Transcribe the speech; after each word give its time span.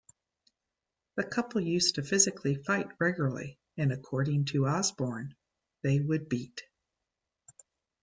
The 1.13 1.23
couple 1.23 1.61
used 1.61 1.93
to 1.93 2.01
physically 2.03 2.55
fight 2.55 2.87
regularly 2.99 3.59
and, 3.77 3.91
according 3.91 4.45
to 4.45 4.65
Osbourne, 4.65 5.35
they 5.83 5.99
would 5.99 6.27
beat. 6.27 6.63